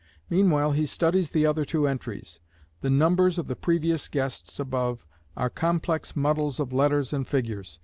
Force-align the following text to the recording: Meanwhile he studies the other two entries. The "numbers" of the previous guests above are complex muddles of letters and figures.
Meanwhile 0.31 0.71
he 0.71 0.87
studies 0.87 1.29
the 1.29 1.45
other 1.45 1.63
two 1.63 1.87
entries. 1.87 2.39
The 2.81 2.89
"numbers" 2.89 3.37
of 3.37 3.45
the 3.45 3.55
previous 3.55 4.07
guests 4.07 4.59
above 4.59 5.05
are 5.37 5.47
complex 5.51 6.15
muddles 6.15 6.59
of 6.59 6.73
letters 6.73 7.13
and 7.13 7.27
figures. 7.27 7.79